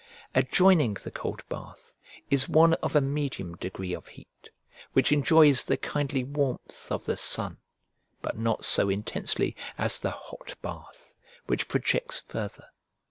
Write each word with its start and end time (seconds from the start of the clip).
Adjoining 0.33 0.95
the 0.95 1.11
cold 1.11 1.43
bath 1.47 1.93
is 2.31 2.49
one 2.49 2.73
of 2.81 2.95
a 2.95 3.01
medium 3.01 3.55
degree 3.57 3.93
of 3.93 4.07
heat, 4.07 4.49
which 4.93 5.11
enjoys 5.11 5.63
the 5.65 5.77
kindly 5.77 6.23
warmth 6.23 6.91
of 6.91 7.05
the 7.05 7.15
sun, 7.15 7.57
but 8.19 8.35
not 8.35 8.65
so 8.65 8.89
intensely 8.89 9.55
as 9.77 9.99
the 9.99 10.09
hot 10.09 10.55
bath, 10.63 11.13
which 11.45 11.67
projects 11.67 12.19
farther. 12.19 12.69